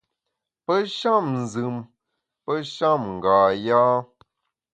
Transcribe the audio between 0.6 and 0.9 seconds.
Pe